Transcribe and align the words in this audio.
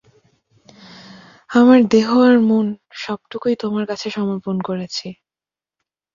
আমার 1.49 1.79
দেহ 1.85 2.09
আর 2.21 2.37
মন, 2.49 2.67
সবটুকুই 2.95 3.55
তোমার 3.55 3.83
কাছে 3.85 4.07
সমর্পন 4.09 4.55
করেছি! 4.61 5.07